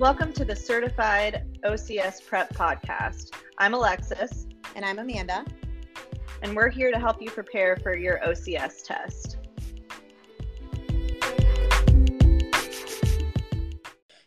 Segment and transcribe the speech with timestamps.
[0.00, 3.30] Welcome to the Certified OCS Prep Podcast.
[3.58, 4.48] I'm Alexis.
[4.74, 5.44] And I'm Amanda.
[6.42, 9.36] And we're here to help you prepare for your OCS test.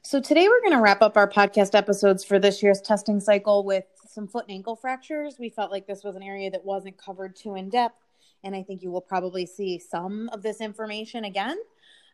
[0.04, 3.66] So, today we're going to wrap up our podcast episodes for this year's testing cycle
[3.66, 5.36] with some foot and ankle fractures.
[5.38, 8.06] We felt like this was an area that wasn't covered too in depth.
[8.46, 11.58] And I think you will probably see some of this information again.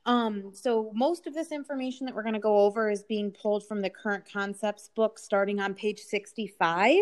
[0.05, 3.65] Um, so most of this information that we're going to go over is being pulled
[3.65, 6.99] from the current concepts book starting on page 65.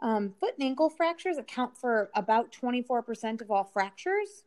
[0.00, 4.44] Um, foot and ankle fractures account for about 24% of all fractures.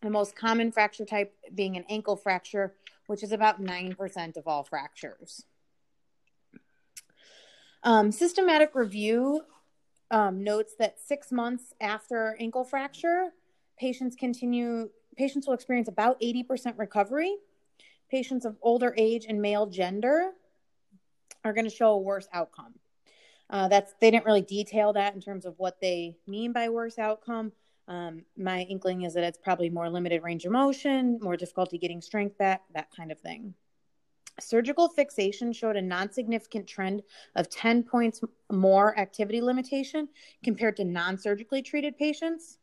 [0.00, 2.74] The most common fracture type being an ankle fracture,
[3.06, 5.44] which is about 9% of all fractures.
[7.84, 9.42] Um, systematic review
[10.10, 13.30] um, notes that six months after ankle fracture,
[13.78, 17.36] patients continue patients will experience about 80% recovery.
[18.10, 20.32] Patients of older age and male gender
[21.44, 22.74] are going to show a worse outcome.
[23.50, 26.98] Uh, that's they didn't really detail that in terms of what they mean by worse
[26.98, 27.52] outcome.
[27.88, 32.00] Um, my inkling is that it's probably more limited range of motion, more difficulty getting
[32.00, 33.54] strength back, that kind of thing.
[34.40, 37.02] Surgical fixation showed a non significant trend
[37.36, 40.08] of 10 points more activity limitation
[40.42, 42.58] compared to non surgically treated patients.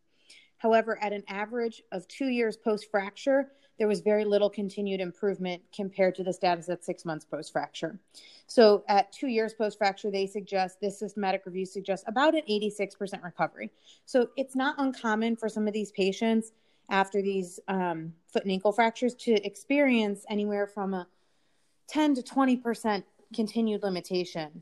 [0.59, 5.63] However, at an average of two years post fracture, there was very little continued improvement
[5.73, 7.97] compared to the status at six months post fracture.
[8.45, 13.23] So, at two years post fracture, they suggest this systematic review suggests about an 86%
[13.23, 13.71] recovery.
[14.05, 16.51] So, it's not uncommon for some of these patients
[16.89, 21.07] after these um, foot and ankle fractures to experience anywhere from a
[21.87, 24.61] 10 to 20% continued limitation.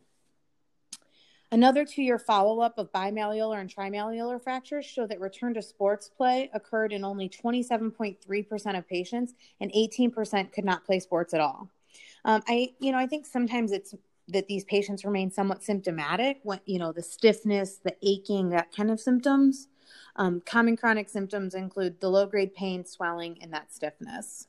[1.52, 6.10] Another two year follow up of bimalleolar and trimalleolar fractures show that return to sports
[6.10, 11.70] play occurred in only 27.3% of patients, and 18% could not play sports at all.
[12.26, 13.96] Um, I, you know, I think sometimes it's
[14.28, 18.92] that these patients remain somewhat symptomatic when, you know, the stiffness, the aching, that kind
[18.92, 19.70] of symptoms.
[20.18, 24.48] Um, common chronic symptoms include the low grade pain, swelling, and that stiffness.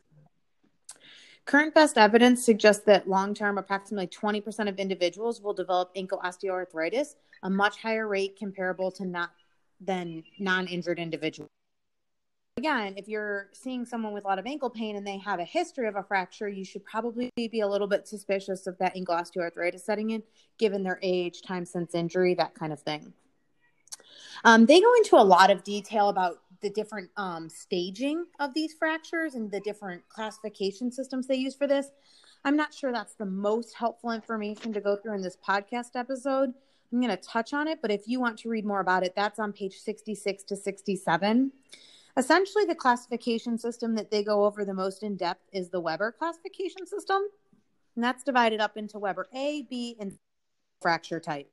[1.49, 7.15] Current best evidence suggests that long term, approximately 20% of individuals will develop ankle osteoarthritis,
[7.43, 9.31] a much higher rate comparable to not
[9.81, 11.49] than non injured individuals.
[12.59, 15.45] Again, if you're seeing someone with a lot of ankle pain and they have a
[15.45, 19.15] history of a fracture, you should probably be a little bit suspicious of that ankle
[19.15, 20.23] osteoarthritis setting in,
[20.59, 23.15] given their age, time since injury, that kind of thing.
[24.45, 28.75] Um, they go into a lot of detail about the different um, staging of these
[28.75, 31.91] fractures and the different classification systems they use for this.
[32.45, 36.53] I'm not sure that's the most helpful information to go through in this podcast episode.
[36.93, 39.15] I'm going to touch on it, but if you want to read more about it,
[39.15, 41.53] that's on page 66 to 67.
[42.17, 46.13] Essentially, the classification system that they go over the most in depth is the Weber
[46.13, 47.23] classification system.
[47.95, 50.17] And that's divided up into Weber A, B, and
[50.81, 51.51] fracture type.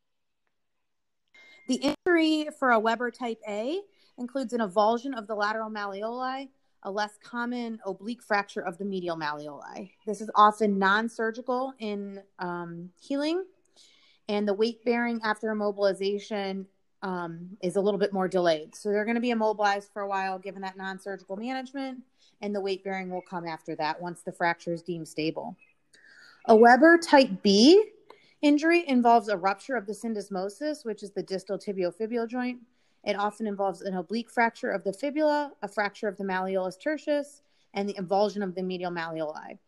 [1.67, 3.81] The injury for a Weber type A
[4.17, 6.49] includes an avulsion of the lateral malleoli,
[6.83, 9.91] a less common oblique fracture of the medial malleoli.
[10.05, 13.43] This is often non surgical in um, healing,
[14.29, 16.65] and the weight bearing after immobilization
[17.01, 18.75] um, is a little bit more delayed.
[18.75, 21.99] So they're going to be immobilized for a while given that non surgical management,
[22.41, 25.55] and the weight bearing will come after that once the fracture is deemed stable.
[26.47, 27.83] A Weber type B
[28.41, 32.59] injury involves a rupture of the syndesmosis, which is the distal tibiofibular joint,
[33.05, 37.43] it often involves an oblique fracture of the fibula, a fracture of the malleolus tertius,
[37.73, 39.59] and the avulsion of the medial malleoli.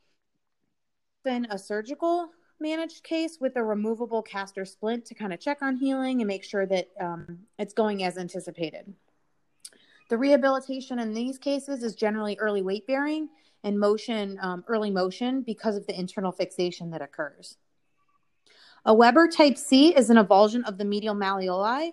[1.24, 5.62] Then a surgical managed case with a removable cast or splint to kind of check
[5.62, 8.92] on healing and make sure that um, it's going as anticipated.
[10.10, 13.30] The rehabilitation in these cases is generally early weight bearing
[13.64, 17.58] and motion, um, early motion because of the internal fixation that occurs.
[18.86, 21.92] A Weber type C is an avulsion of the medial malleoli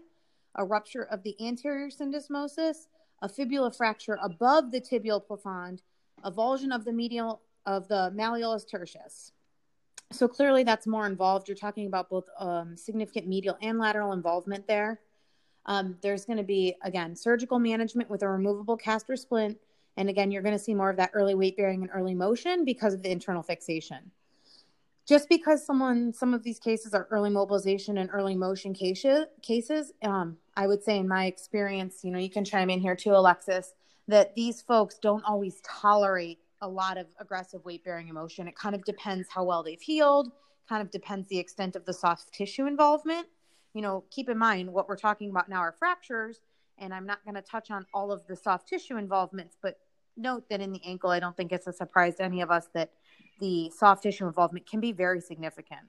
[0.54, 2.87] a rupture of the anterior syndesmosis,
[3.22, 5.81] a fibula fracture above the tibial plafond,
[6.25, 9.33] avulsion of the medial of the malleolus tertius.
[10.12, 11.48] So clearly, that's more involved.
[11.48, 15.01] You're talking about both um, significant medial and lateral involvement there.
[15.66, 19.59] Um, there's going to be again surgical management with a removable cast or splint,
[19.97, 22.65] and again, you're going to see more of that early weight bearing and early motion
[22.65, 24.10] because of the internal fixation
[25.06, 29.92] just because someone some of these cases are early mobilization and early motion cases cases
[30.03, 33.12] um, i would say in my experience you know you can chime in here too
[33.12, 33.74] alexis
[34.09, 38.47] that these folks don't always tolerate a lot of aggressive weight bearing emotion.
[38.47, 40.33] It kind of depends how well they've healed
[40.68, 43.27] kind of depends the extent of the soft tissue involvement.
[43.72, 46.41] You know keep in mind what we're talking about now are fractures
[46.78, 49.78] and i'm not going to touch on all of the soft tissue involvements but
[50.16, 52.68] note that in the ankle, I don't think it's a surprise to any of us
[52.74, 52.91] that
[53.41, 55.80] the soft tissue involvement can be very significant.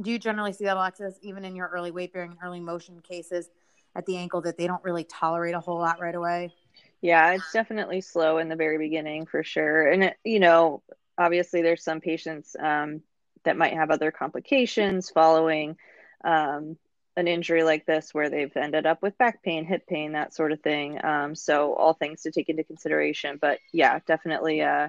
[0.00, 3.50] Do you generally see that, Alexis, even in your early weight bearing, early motion cases
[3.96, 6.52] at the ankle, that they don't really tolerate a whole lot right away?
[7.00, 9.90] Yeah, it's definitely slow in the very beginning for sure.
[9.90, 10.82] And, it, you know,
[11.18, 13.02] obviously there's some patients um,
[13.44, 15.76] that might have other complications following
[16.24, 16.76] um,
[17.16, 20.52] an injury like this where they've ended up with back pain, hip pain, that sort
[20.52, 21.02] of thing.
[21.04, 23.38] Um, so all things to take into consideration.
[23.40, 24.88] But yeah, definitely uh,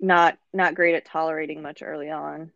[0.00, 2.52] not not great at tolerating much early on.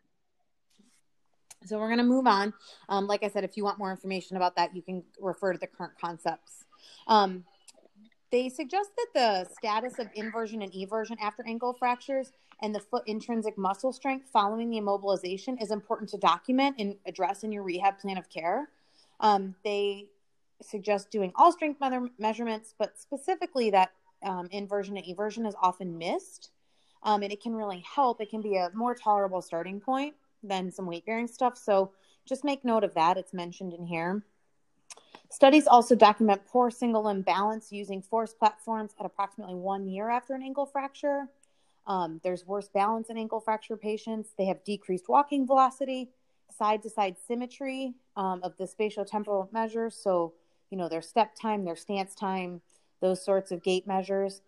[1.66, 2.54] So we're going to move on.
[2.88, 5.58] Um, like I said, if you want more information about that, you can refer to
[5.58, 6.64] the current concepts.
[7.06, 7.44] Um,
[8.30, 13.02] they suggest that the status of inversion and eversion after ankle fractures and the foot
[13.06, 17.98] intrinsic muscle strength following the immobilization is important to document and address in your rehab
[17.98, 18.68] plan of care.
[19.18, 20.06] Um, they
[20.62, 21.80] suggest doing all strength
[22.18, 23.90] measurements, but specifically that
[24.22, 26.50] um, inversion and eversion is often missed.
[27.02, 28.20] Um, and it can really help.
[28.20, 31.56] It can be a more tolerable starting point than some weight bearing stuff.
[31.56, 31.92] So
[32.26, 33.16] just make note of that.
[33.16, 34.22] It's mentioned in here.
[35.30, 40.34] Studies also document poor single limb balance using force platforms at approximately one year after
[40.34, 41.28] an ankle fracture.
[41.86, 44.30] Um, there's worse balance in ankle fracture patients.
[44.36, 46.10] They have decreased walking velocity,
[46.50, 49.94] side to side symmetry um, of the spatial temporal measures.
[49.94, 50.34] So,
[50.70, 52.60] you know, their step time, their stance time,
[53.00, 54.42] those sorts of gait measures.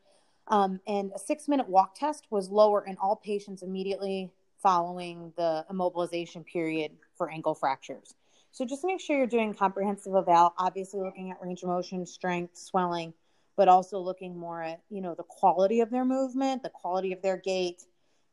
[0.48, 4.30] Um, and a six minute walk test was lower in all patients immediately
[4.62, 8.14] following the immobilization period for ankle fractures.
[8.52, 12.58] So just make sure you're doing comprehensive eval, obviously looking at range of motion, strength,
[12.58, 13.14] swelling,
[13.56, 17.22] but also looking more at, you know, the quality of their movement, the quality of
[17.22, 17.82] their gait,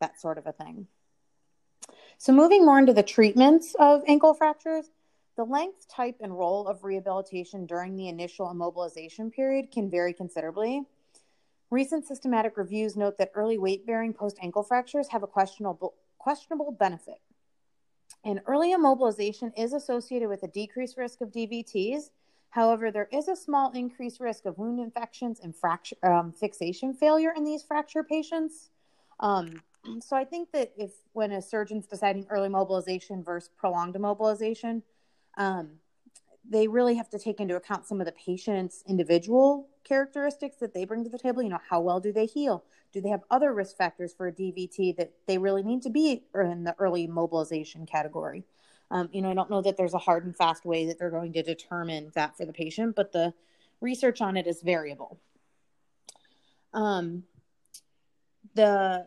[0.01, 0.87] that sort of a thing.
[2.17, 4.91] So moving more into the treatments of ankle fractures,
[5.37, 10.83] the length, type, and role of rehabilitation during the initial immobilization period can vary considerably.
[11.71, 16.71] Recent systematic reviews note that early weight bearing post ankle fractures have a questionable, questionable
[16.71, 17.21] benefit.
[18.23, 22.11] And early immobilization is associated with a decreased risk of DVTs.
[22.49, 27.33] However, there is a small increased risk of wound infections and fracture, um, fixation failure
[27.35, 28.69] in these fracture patients.
[29.19, 29.61] Um,
[29.99, 34.81] so I think that if when a surgeon's deciding early mobilization versus prolonged immobilization,
[35.37, 35.79] um,
[36.49, 40.83] they really have to take into account some of the patient's individual characteristics that they
[40.83, 41.43] bring to the table.
[41.43, 42.63] You know, how well do they heal?
[42.91, 46.23] Do they have other risk factors for a DVT that they really need to be
[46.33, 48.43] in the early mobilization category?
[48.89, 51.11] Um, you know, I don't know that there's a hard and fast way that they're
[51.11, 53.33] going to determine that for the patient, but the
[53.79, 55.19] research on it is variable.
[56.73, 57.23] Um,
[58.55, 59.05] the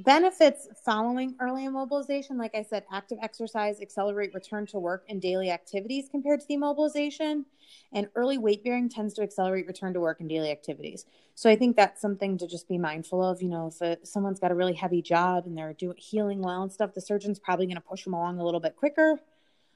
[0.00, 5.50] benefits following early immobilization, like I said, active exercise, accelerate return to work and daily
[5.50, 7.44] activities compared to the immobilization.
[7.92, 11.06] And early weight bearing tends to accelerate return to work and daily activities.
[11.34, 13.42] So I think that's something to just be mindful of.
[13.42, 16.62] You know, if it, someone's got a really heavy job and they're doing healing well
[16.62, 19.20] and stuff, the surgeon's probably going to push them along a little bit quicker,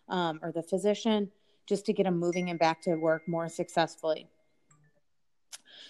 [0.09, 1.31] um, or the physician,
[1.67, 4.29] just to get them moving and back to work more successfully.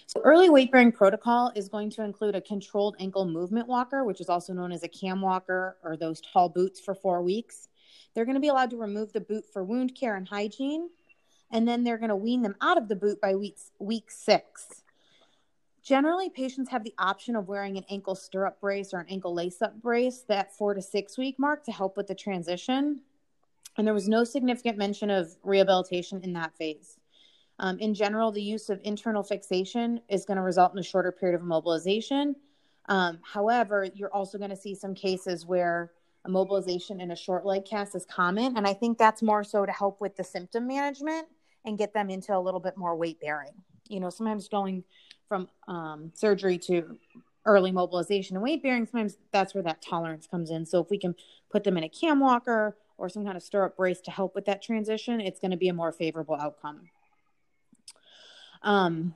[0.05, 4.21] So early weight bearing protocol is going to include a controlled ankle movement walker, which
[4.21, 7.69] is also known as a cam walker or those tall boots for four weeks.
[8.13, 10.89] They're going to be allowed to remove the boot for wound care and hygiene,
[11.51, 14.83] and then they're going to wean them out of the boot by week, week six.
[15.83, 19.61] Generally, patients have the option of wearing an ankle stirrup brace or an ankle lace
[19.61, 22.99] up brace that four to six week mark to help with the transition.
[23.77, 26.97] And there was no significant mention of rehabilitation in that phase.
[27.59, 31.11] Um, in general, the use of internal fixation is going to result in a shorter
[31.11, 32.35] period of immobilization.
[32.87, 35.91] Um, however, you're also going to see some cases where
[36.27, 38.57] immobilization in a short leg cast is common.
[38.57, 41.27] And I think that's more so to help with the symptom management
[41.65, 43.53] and get them into a little bit more weight bearing.
[43.87, 44.83] You know, sometimes going
[45.27, 46.97] from um, surgery to
[47.45, 50.65] early mobilization and weight bearing, sometimes that's where that tolerance comes in.
[50.65, 51.15] So if we can
[51.49, 54.45] put them in a cam walker or some kind of stirrup brace to help with
[54.45, 56.89] that transition, it's going to be a more favorable outcome.
[58.63, 59.15] Um,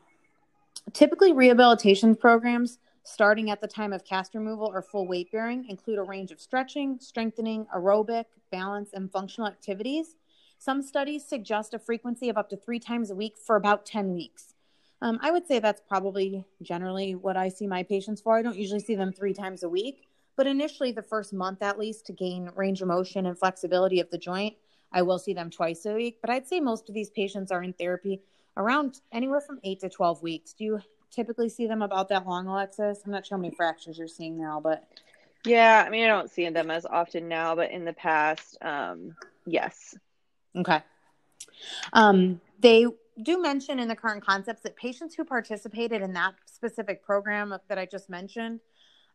[0.93, 5.97] typically, rehabilitation programs starting at the time of cast removal or full weight bearing include
[5.97, 10.15] a range of stretching, strengthening, aerobic, balance, and functional activities.
[10.59, 14.13] Some studies suggest a frequency of up to three times a week for about 10
[14.13, 14.53] weeks.
[15.01, 18.37] Um, I would say that's probably generally what I see my patients for.
[18.37, 20.07] I don't usually see them three times a week,
[20.37, 24.11] but initially, the first month at least, to gain range of motion and flexibility of
[24.11, 24.55] the joint,
[24.91, 26.19] I will see them twice a week.
[26.21, 28.21] But I'd say most of these patients are in therapy
[28.57, 30.53] around anywhere from eight to 12 weeks.
[30.53, 30.79] Do you
[31.09, 32.99] typically see them about that long, Alexis?
[33.05, 34.83] I'm not sure how many fractures you're seeing now, but.
[35.45, 39.15] Yeah, I mean, I don't see them as often now, but in the past, um,
[39.45, 39.95] yes.
[40.55, 40.81] Okay.
[41.93, 42.85] Um, they
[43.23, 47.77] do mention in the current concepts that patients who participated in that specific program that
[47.77, 48.59] I just mentioned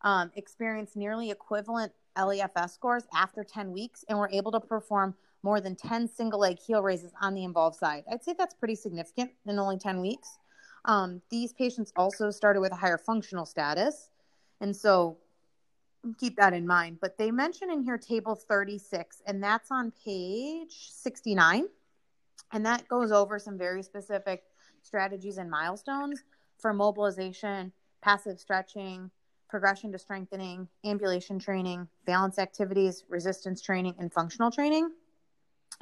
[0.02, 5.60] um, experienced nearly equivalent LEFS scores after 10 weeks and were able to perform more
[5.60, 8.04] than 10 single leg heel raises on the involved side.
[8.10, 10.38] I'd say that's pretty significant in only 10 weeks.
[10.84, 14.10] Um, these patients also started with a higher functional status.
[14.60, 15.18] And so
[16.18, 16.98] keep that in mind.
[17.00, 21.66] But they mention in here table 36, and that's on page 69.
[22.52, 24.44] And that goes over some very specific
[24.82, 26.22] strategies and milestones
[26.58, 29.10] for mobilization, passive stretching,
[29.48, 34.90] progression to strengthening, ambulation training, balance activities, resistance training, and functional training.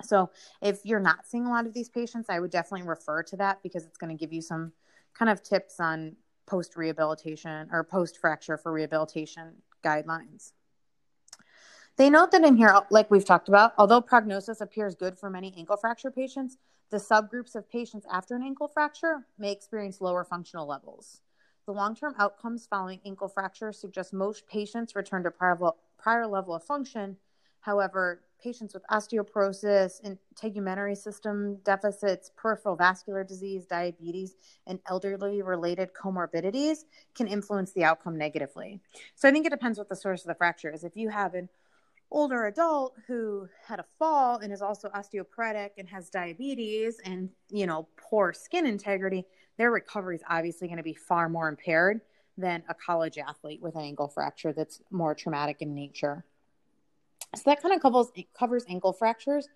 [0.02, 3.36] So, if you're not seeing a lot of these patients, I would definitely refer to
[3.36, 4.72] that because it's going to give you some
[5.16, 10.52] kind of tips on post rehabilitation or post fracture for rehabilitation guidelines.
[11.96, 15.54] They note that in here, like we've talked about, although prognosis appears good for many
[15.56, 16.56] ankle fracture patients,
[16.90, 21.20] the subgroups of patients after an ankle fracture may experience lower functional levels.
[21.66, 25.58] The long term outcomes following ankle fracture suggest most patients return to prior,
[25.96, 27.16] prior level of function.
[27.60, 34.34] However, patients with osteoporosis, and integumentary system deficits, peripheral vascular disease, diabetes,
[34.66, 36.84] and elderly related comorbidities
[37.14, 38.78] can influence the outcome negatively.
[39.14, 40.84] So I think it depends what the source of the fracture is.
[40.84, 41.48] If you have an
[42.10, 47.66] older adult who had a fall and is also osteoporotic and has diabetes and you
[47.66, 49.24] know poor skin integrity
[49.56, 52.02] their recovery is obviously going to be far more impaired
[52.36, 56.24] than a college athlete with an ankle fracture that's more traumatic in nature
[57.34, 59.48] so that kind of covers covers ankle fractures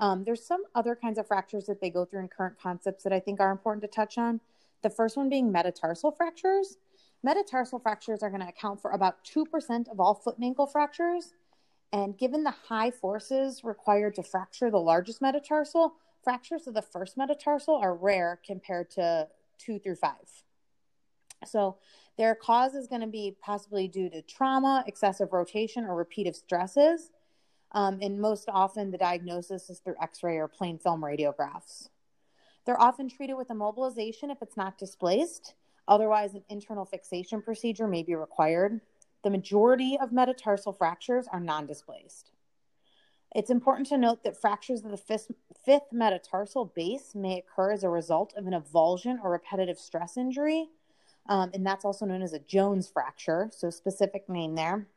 [0.00, 3.12] um, there's some other kinds of fractures that they go through in current concepts that
[3.12, 4.40] i think are important to touch on
[4.82, 6.76] the first one being metatarsal fractures
[7.22, 11.32] metatarsal fractures are going to account for about 2% of all foot and ankle fractures
[11.92, 17.16] and given the high forces required to fracture the largest metatarsal, fractures of the first
[17.16, 20.44] metatarsal are rare compared to two through five.
[21.46, 21.78] So
[22.18, 27.10] their cause is going to be possibly due to trauma, excessive rotation, or repeated stresses.
[27.72, 31.88] Um, and most often, the diagnosis is through x ray or plain film radiographs.
[32.64, 35.54] They're often treated with immobilization if it's not displaced.
[35.86, 38.80] Otherwise, an internal fixation procedure may be required.
[39.24, 42.30] The majority of metatarsal fractures are non displaced.
[43.34, 45.30] It's important to note that fractures of the fifth,
[45.64, 50.68] fifth, metatarsal base may occur as a result of an avulsion or repetitive stress injury,
[51.28, 54.88] um, and that's also known as a Jones fracture, so specific name there.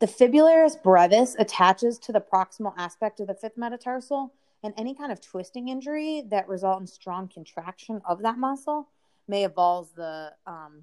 [0.00, 4.32] The fibularis brevis attaches to the proximal aspect of the fifth metatarsal,
[4.62, 8.88] and any kind of twisting injury that result in strong contraction of that muscle
[9.28, 10.82] may avulse the um,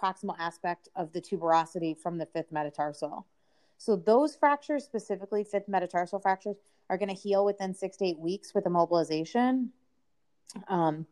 [0.00, 3.26] proximal aspect of the tuberosity from the fifth metatarsal.
[3.78, 6.56] So those fractures, specifically fifth metatarsal fractures,
[6.88, 9.68] are going to heal within six to eight weeks with immobilization.
[10.68, 11.06] Um,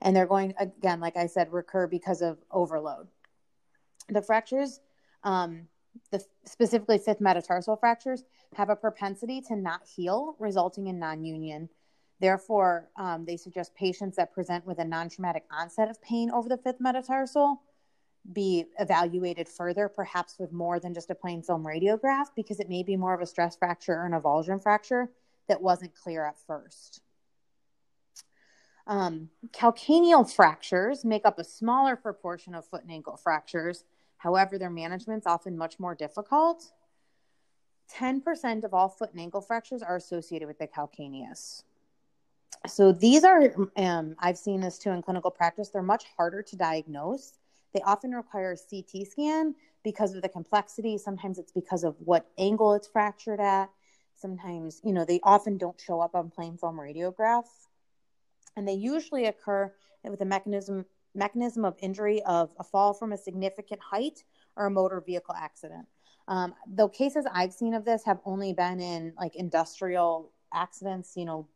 [0.00, 3.08] and they're going, again, like I said, recur because of overload.
[4.08, 4.80] The fractures,
[5.22, 5.68] um,
[6.10, 8.24] the specifically fifth metatarsal fractures,
[8.54, 11.68] have a propensity to not heal, resulting in non union.
[12.20, 16.48] Therefore, um, they suggest patients that present with a non traumatic onset of pain over
[16.48, 17.62] the fifth metatarsal
[18.32, 22.82] be evaluated further, perhaps with more than just a plain film radiograph, because it may
[22.82, 25.10] be more of a stress fracture or an avulsion fracture
[25.48, 27.00] that wasn't clear at first.
[28.86, 33.84] Um, calcaneal fractures make up a smaller proportion of foot and ankle fractures.
[34.18, 36.72] However, their management is often much more difficult.
[37.96, 41.62] 10% of all foot and ankle fractures are associated with the calcaneus.
[42.66, 46.56] So these are, um, I've seen this too in clinical practice, they're much harder to
[46.56, 47.32] diagnose
[47.74, 50.98] they often require a CT scan because of the complexity.
[50.98, 53.70] Sometimes it's because of what angle it's fractured at.
[54.16, 57.68] Sometimes, you know, they often don't show up on plain film radiographs.
[58.56, 59.72] And they usually occur
[60.02, 60.86] with a mechanism
[61.18, 64.24] mechanism of injury of a fall from a significant height
[64.56, 65.86] or a motor vehicle accident.
[66.28, 71.24] Um, the cases I've seen of this have only been in like industrial accidents, you
[71.24, 71.48] know,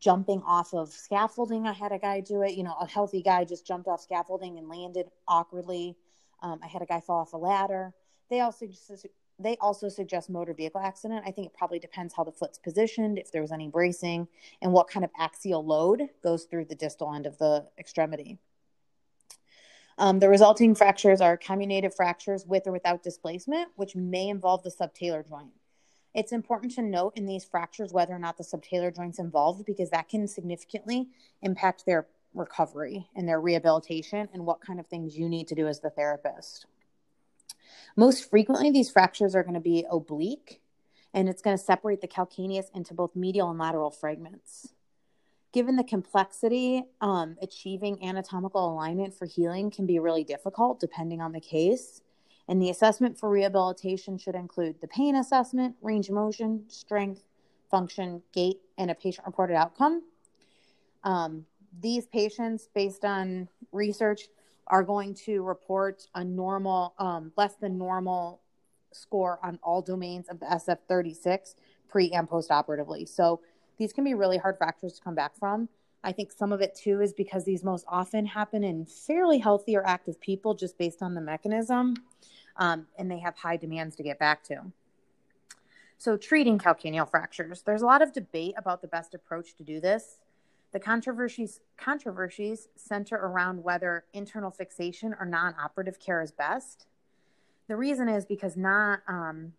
[0.00, 1.66] jumping off of scaffolding.
[1.66, 2.54] I had a guy do it.
[2.54, 5.96] You know, a healthy guy just jumped off scaffolding and landed awkwardly.
[6.42, 7.94] Um, I had a guy fall off a ladder.
[8.30, 8.66] They also
[9.38, 11.24] they also suggest motor vehicle accident.
[11.26, 14.28] I think it probably depends how the foot's positioned, if there was any bracing,
[14.62, 18.38] and what kind of axial load goes through the distal end of the extremity.
[19.98, 24.70] Um, the resulting fractures are comminuted fractures with or without displacement, which may involve the
[24.70, 25.52] subtalar joint.
[26.14, 29.90] It's important to note in these fractures whether or not the subtalar joint's involved because
[29.90, 31.08] that can significantly
[31.42, 35.66] impact their recovery and their rehabilitation and what kind of things you need to do
[35.68, 36.66] as the therapist.
[37.96, 40.60] Most frequently, these fractures are going to be oblique
[41.12, 44.73] and it's going to separate the calcaneus into both medial and lateral fragments.
[45.54, 51.30] Given the complexity, um, achieving anatomical alignment for healing can be really difficult depending on
[51.30, 52.02] the case.
[52.48, 57.22] And the assessment for rehabilitation should include the pain assessment, range of motion, strength,
[57.70, 60.02] function, gait, and a patient reported outcome.
[61.04, 61.46] Um,
[61.80, 64.22] these patients, based on research,
[64.66, 68.40] are going to report a normal, um, less than normal
[68.90, 71.54] score on all domains of the SF36
[71.88, 73.06] pre and post operatively.
[73.06, 73.40] So
[73.78, 75.68] these can be really hard fractures to come back from.
[76.02, 79.74] I think some of it too is because these most often happen in fairly healthy
[79.74, 81.96] or active people just based on the mechanism,
[82.56, 84.72] um, and they have high demands to get back to.
[85.96, 89.80] So, treating calcaneal fractures, there's a lot of debate about the best approach to do
[89.80, 90.18] this.
[90.72, 96.86] The controversies, controversies center around whether internal fixation or non operative care is best.
[97.68, 99.52] The reason is because non um,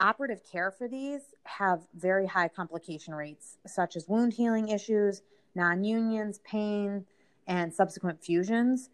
[0.00, 5.22] operative care for these have very high complication rates, such as wound healing issues,
[5.54, 7.04] non unions, pain,
[7.46, 8.90] and subsequent fusions.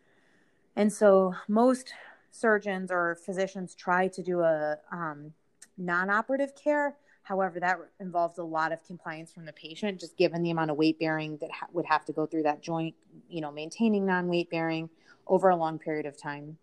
[0.75, 1.93] And so most
[2.31, 5.33] surgeons or physicians try to do a um,
[5.79, 6.97] non operative care
[7.27, 10.77] However, that involves a lot of compliance from the patient, just given the amount of
[10.77, 12.95] weight bearing that ha- would have to go through that joint,
[13.29, 14.89] you know, maintaining non weight bearing
[15.27, 16.57] over a long period of time.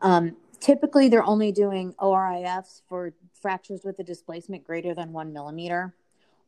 [0.00, 5.92] Um, typically, they're only doing ORIFs for fractures with a displacement greater than one millimeter,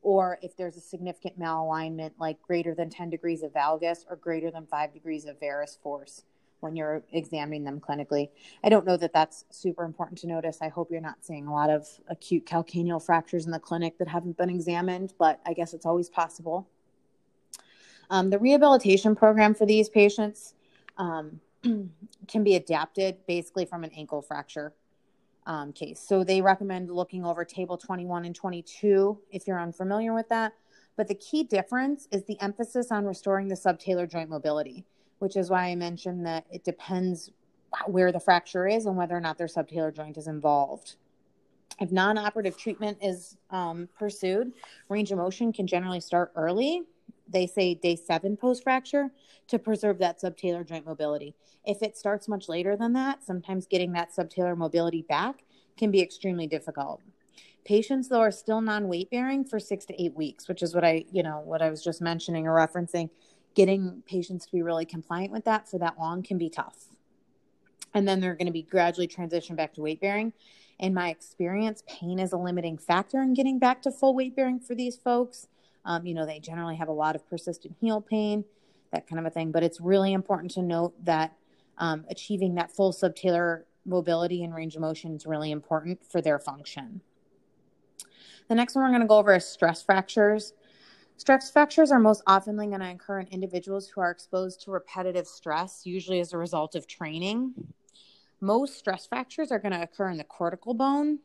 [0.03, 4.51] or if there's a significant malalignment, like greater than 10 degrees of valgus or greater
[4.51, 6.23] than five degrees of varus force
[6.61, 8.31] when you're examining them clinically.
[8.63, 10.59] I don't know that that's super important to notice.
[10.63, 14.09] I hope you're not seeing a lot of acute calcaneal fractures in the clinic that
[14.09, 16.69] haven't been examined, but I guess it's always possible.
[18.11, 20.55] Um, the rehabilitation program for these patients
[20.99, 21.41] um,
[22.29, 24.73] can be adapted basically from an ankle fracture
[25.47, 26.01] um, case.
[26.01, 30.53] So they recommend looking over table 21 and 22 if you're unfamiliar with that.
[30.97, 34.85] But the key difference is the emphasis on restoring the subtalar joint mobility
[35.19, 37.31] which is why I mentioned that it depends
[37.87, 40.97] where the fracture is and whether or not their subtalar joint is involved.
[41.81, 44.53] If non operative treatment is um, pursued,
[44.91, 46.83] range of motion can generally start early.
[47.29, 49.11] They say day seven post fracture
[49.49, 51.35] to preserve that subtalar joint mobility.
[51.65, 55.45] If it starts much later than that, sometimes getting that subtalar mobility back
[55.77, 57.01] can be extremely difficult.
[57.65, 60.85] Patients, though, are still non weight bearing for six to eight weeks, which is what
[60.85, 63.09] I, you know, what I was just mentioning or referencing
[63.55, 66.87] getting patients to be really compliant with that for that long can be tough.
[67.95, 70.33] And then they're going to be gradually transitioned back to weight bearing.
[70.81, 74.59] In my experience, pain is a limiting factor in getting back to full weight bearing
[74.59, 75.47] for these folks.
[75.85, 78.45] Um, you know, they generally have a lot of persistent heel pain,
[78.93, 79.53] that kind of a thing.
[79.53, 81.37] But it's really important to note that
[81.79, 86.39] um, achieving that full subtalar mobility and range of motion is really important for their
[86.39, 87.01] function.
[88.49, 90.53] The next one we're going to go over is stress fractures.
[91.17, 95.27] Stress fractures are most often going to occur in individuals who are exposed to repetitive
[95.27, 97.55] stress, usually as a result of training.
[98.41, 101.21] Most stress fractures are going to occur in the cortical bone,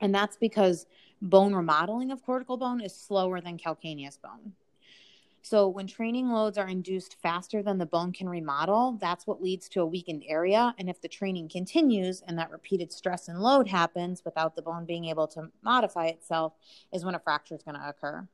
[0.00, 0.86] and that's because
[1.20, 4.52] bone remodeling of cortical bone is slower than cancellous bone.
[5.44, 9.68] So, when training loads are induced faster than the bone can remodel, that's what leads
[9.70, 10.72] to a weakened area.
[10.78, 14.84] And if the training continues and that repeated stress and load happens without the bone
[14.84, 16.52] being able to modify itself,
[16.92, 18.28] is when a fracture is going to occur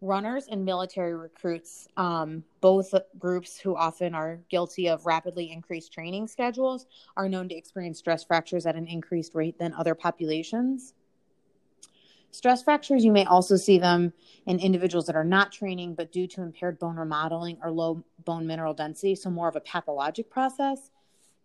[0.00, 6.26] runners and military recruits, um, both groups who often are guilty of rapidly increased training
[6.26, 10.94] schedules, are known to experience stress fractures at an increased rate than other populations.
[12.30, 14.12] Stress fractures, you may also see them
[14.46, 18.44] in individuals that are not training, but due to impaired bone remodeling or low bone
[18.44, 20.90] mineral density, so more of a pathologic process.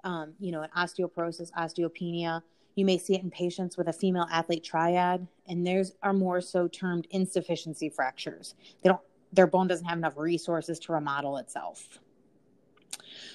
[0.03, 2.41] Um, you know, an osteoporosis, osteopenia,
[2.79, 6.39] you may see it in patients with a female athlete triad, and theirs are more
[6.39, 8.55] so termed insufficiency fractures.
[8.81, 9.01] They don't,
[9.33, 11.99] their bone doesn't have enough resources to remodel itself.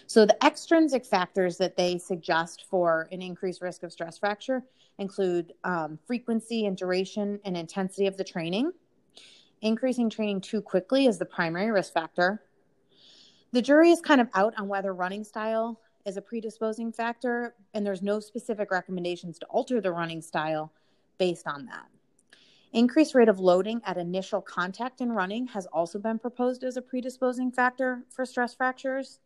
[0.07, 4.63] So, the extrinsic factors that they suggest for an increased risk of stress fracture
[4.99, 8.73] include um, frequency and duration and intensity of the training.
[9.61, 12.43] Increasing training too quickly is the primary risk factor.
[13.53, 17.87] The jury is kind of out on whether running style is a predisposing factor, and
[17.87, 20.73] there's no specific recommendations to alter the running style
[21.19, 21.89] based on that.
[22.73, 26.83] Increased rate of loading at initial contact in running has also been proposed as a
[26.83, 29.21] predisposing factor for stress fractures.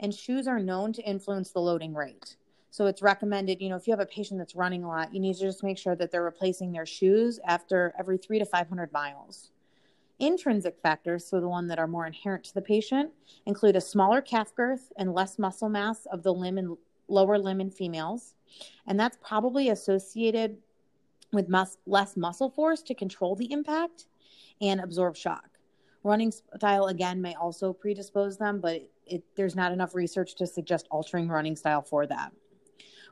[0.00, 2.36] And shoes are known to influence the loading rate.
[2.72, 5.20] So it's recommended, you know, if you have a patient that's running a lot, you
[5.20, 8.92] need to just make sure that they're replacing their shoes after every three to 500
[8.92, 9.51] miles.
[10.22, 13.10] Intrinsic factors, so the one that are more inherent to the patient,
[13.44, 16.76] include a smaller calf girth and less muscle mass of the limb and
[17.08, 18.34] lower limb in females.
[18.86, 20.58] And that's probably associated
[21.32, 24.06] with mus- less muscle force to control the impact
[24.60, 25.58] and absorb shock.
[26.04, 30.86] Running style, again, may also predispose them, but it, there's not enough research to suggest
[30.90, 32.32] altering running style for that.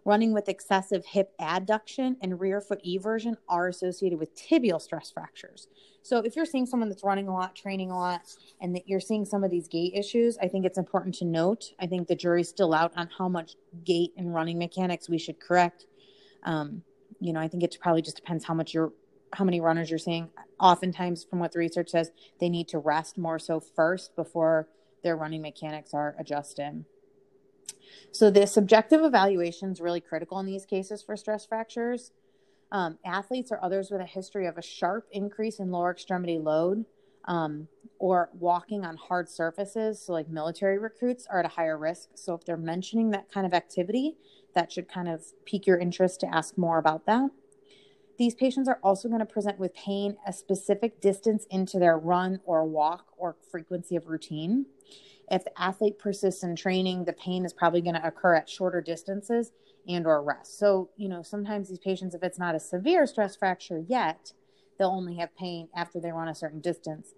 [0.04, 5.68] Running with excessive hip adduction and rear foot eversion are associated with tibial stress fractures.
[6.02, 8.22] So, if you're seeing someone that's running a lot, training a lot,
[8.60, 11.74] and that you're seeing some of these gait issues, I think it's important to note.
[11.78, 15.38] I think the jury's still out on how much gait and running mechanics we should
[15.38, 15.86] correct.
[16.44, 16.82] Um,
[17.20, 18.92] you know, I think it probably just depends how much you're,
[19.34, 20.30] how many runners you're seeing.
[20.58, 22.10] Oftentimes, from what the research says,
[22.40, 24.66] they need to rest more so first before
[25.02, 26.86] their running mechanics are adjusted.
[28.12, 32.12] So the subjective evaluation is really critical in these cases for stress fractures.
[32.72, 36.84] Um, athletes or others with a history of a sharp increase in lower extremity load
[37.24, 37.66] um,
[37.98, 42.10] or walking on hard surfaces, so like military recruits, are at a higher risk.
[42.14, 44.16] So if they're mentioning that kind of activity,
[44.54, 47.30] that should kind of pique your interest to ask more about that.
[48.20, 52.40] These patients are also going to present with pain a specific distance into their run
[52.44, 54.66] or walk or frequency of routine.
[55.30, 58.82] If the athlete persists in training, the pain is probably going to occur at shorter
[58.82, 59.52] distances
[59.88, 60.58] and or rest.
[60.58, 64.34] So, you know, sometimes these patients, if it's not a severe stress fracture yet,
[64.78, 67.14] they'll only have pain after they run a certain distance.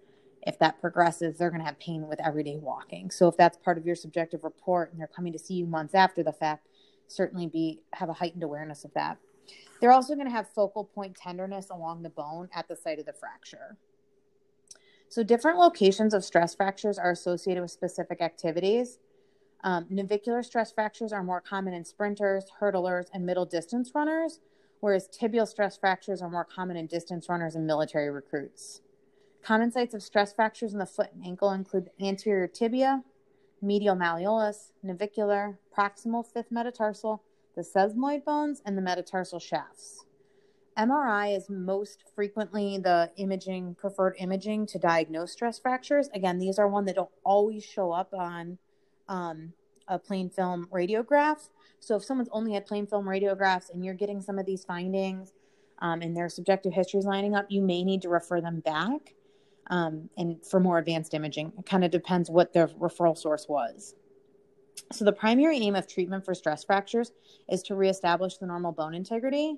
[0.47, 3.11] If that progresses, they're going to have pain with everyday walking.
[3.11, 5.95] So, if that's part of your subjective report and they're coming to see you months
[5.95, 6.69] after the fact,
[7.09, 9.17] certainly be have a heightened awareness of that.
[9.83, 13.05] They're also going to have focal point tenderness along the bone at the site of
[13.05, 13.75] the fracture.
[15.09, 18.99] So, different locations of stress fractures are associated with specific activities.
[19.61, 24.39] Um, navicular stress fractures are more common in sprinters, hurdlers, and middle distance runners,
[24.79, 28.79] whereas tibial stress fractures are more common in distance runners and military recruits.
[29.43, 33.03] Common sites of stress fractures in the foot and ankle include anterior tibia,
[33.61, 37.21] medial malleolus, navicular, proximal fifth metatarsal,
[37.55, 40.05] the sesamoid bones, and the metatarsal shafts.
[40.77, 46.09] MRI is most frequently the imaging preferred imaging to diagnose stress fractures.
[46.13, 48.57] Again, these are one that don't always show up on
[49.07, 49.53] um,
[49.87, 51.49] a plain film radiograph.
[51.79, 55.33] So if someone's only had plain film radiographs and you're getting some of these findings
[55.79, 59.13] um, and their subjective histories lining up, you may need to refer them back
[59.67, 61.53] um, and for more advanced imaging.
[61.57, 63.95] It kind of depends what their referral source was.
[64.91, 67.11] So the primary aim of treatment for stress fractures
[67.49, 69.57] is to reestablish the normal bone integrity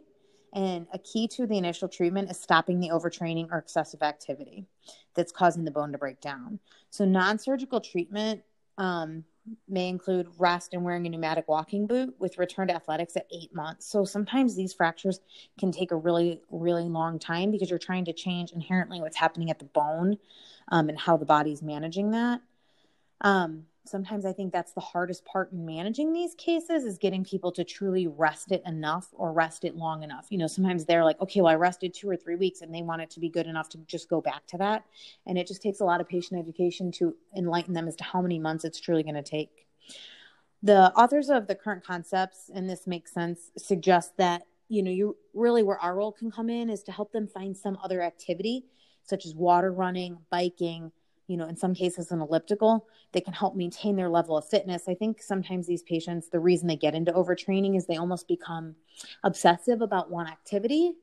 [0.56, 4.66] and a key to the initial treatment is stopping the overtraining or excessive activity
[5.14, 6.60] that's causing the bone to break down.
[6.90, 8.42] So, non surgical treatment
[8.78, 9.26] um,
[9.68, 13.54] may include rest and wearing a pneumatic walking boot with return to athletics at eight
[13.54, 13.86] months.
[13.86, 15.20] So, sometimes these fractures
[15.60, 19.52] can take a really, really long time because you're trying to change inherently what's happening
[19.52, 20.18] at the bone
[20.70, 22.40] um, and how the body's managing that.
[23.20, 27.52] Um, sometimes I think that's the hardest part in managing these cases is getting people
[27.54, 30.28] to truly rest it enough or rest it long enough.
[30.30, 32.82] You know, sometimes they're like, okay, well, I rested two or three weeks and they
[32.82, 34.86] want it to be good enough to just go back to that.
[35.26, 38.22] And it just takes a lot of patient education to enlighten them as to how
[38.22, 39.68] many months it's truly going to take.
[40.64, 45.16] The authors of the current concepts, and this makes sense, suggest that, you know, you
[45.34, 48.66] really where our role can come in is to help them find some other activity,
[49.04, 50.92] such as water running, biking,
[51.28, 54.84] you know, in some cases an elliptical that can help maintain their level of fitness.
[54.88, 58.76] I think sometimes these patients, the reason they get into overtraining is they almost become
[59.24, 60.94] obsessive about one activity,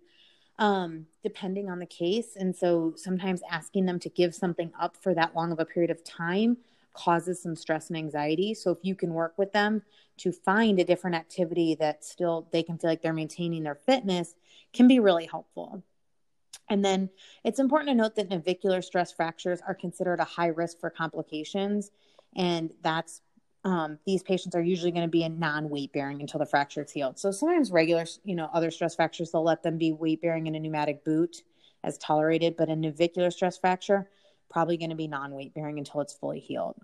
[0.58, 2.36] um, depending on the case.
[2.36, 5.90] And so sometimes asking them to give something up for that long of a period
[5.90, 6.58] of time
[6.94, 8.54] causes some stress and anxiety.
[8.54, 9.82] So if you can work with them
[10.18, 14.34] to find a different activity that still they can feel like they're maintaining their fitness
[14.72, 15.82] can be really helpful.
[16.68, 17.10] And then
[17.44, 21.90] it's important to note that navicular stress fractures are considered a high risk for complications.
[22.36, 23.20] And that's
[23.64, 26.90] um, these patients are usually going to be in non-weight bearing until the fracture is
[26.90, 27.18] healed.
[27.18, 30.54] So sometimes regular, you know, other stress fractures, they'll let them be weight bearing in
[30.54, 31.42] a pneumatic boot
[31.84, 34.10] as tolerated, but a navicular stress fracture,
[34.50, 36.76] probably going to be non-weight bearing until it's fully healed.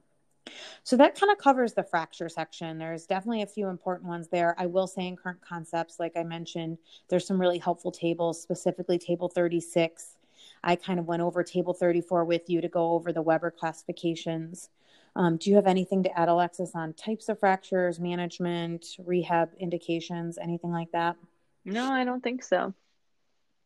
[0.84, 2.78] So that kind of covers the fracture section.
[2.78, 4.54] There's definitely a few important ones there.
[4.58, 8.98] I will say in current concepts, like I mentioned, there's some really helpful tables, specifically
[8.98, 10.16] table 36.
[10.62, 14.70] I kind of went over table 34 with you to go over the Weber classifications.
[15.16, 20.38] Um, do you have anything to add, Alexis, on types of fractures, management, rehab indications,
[20.38, 21.16] anything like that?
[21.64, 22.74] No, I don't think so.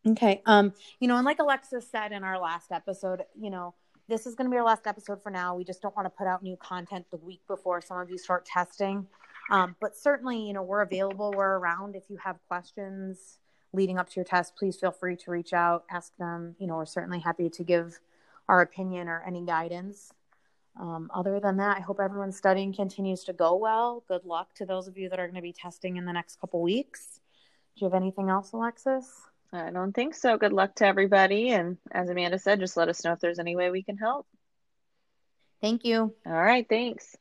[0.06, 0.42] Okay.
[0.46, 3.74] Um, you know, and like Alexis said in our last episode, you know,
[4.08, 5.56] this is going to be our last episode for now.
[5.56, 8.18] We just don't want to put out new content the week before some of you
[8.18, 9.06] start testing.
[9.50, 11.32] Um, but certainly, you know, we're available.
[11.34, 11.96] We're around.
[11.96, 13.38] If you have questions
[13.72, 16.56] leading up to your test, please feel free to reach out, ask them.
[16.58, 17.98] You know, we're certainly happy to give
[18.48, 20.12] our opinion or any guidance.
[20.80, 24.04] Um, other than that, I hope everyone's studying continues to go well.
[24.08, 26.40] Good luck to those of you that are going to be testing in the next
[26.40, 27.20] couple weeks.
[27.76, 29.06] Do you have anything else, Alexis?
[29.52, 30.38] I don't think so.
[30.38, 31.50] Good luck to everybody.
[31.50, 34.26] And as Amanda said, just let us know if there's any way we can help.
[35.60, 36.14] Thank you.
[36.26, 36.66] All right.
[36.68, 37.14] Thanks.